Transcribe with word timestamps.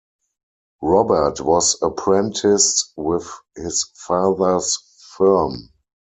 Robert 0.81 1.41
was 1.41 1.77
apprenticed 1.83 2.91
with 2.97 3.29
his 3.55 3.91
father's 3.95 4.75
firm. 5.15 5.69